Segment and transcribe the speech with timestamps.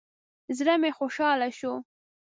[0.57, 1.73] زړه مې خوشاله شو.